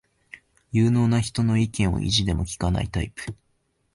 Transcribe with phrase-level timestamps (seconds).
[0.71, 3.35] 有能な人の意見を意地でも聞かないタイプ